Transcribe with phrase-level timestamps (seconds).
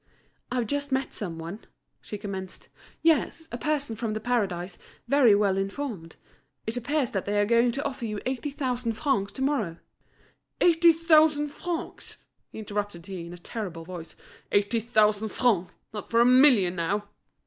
[0.51, 1.59] "I've just met some one,"
[2.01, 2.69] she commenced.
[3.03, 6.15] "Yes, a person from The Paradise, very well informed.
[6.65, 9.77] It appears that they are going to offer you eighty thousand francs to morrow."
[10.59, 12.17] "Eighty thousand francs!"
[12.51, 14.15] interrupted he, in a terrible voice;
[14.51, 15.71] "eighty thousand francs!
[15.93, 17.07] Not for a million now!"